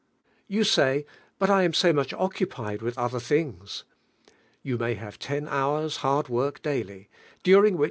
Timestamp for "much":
1.93-2.11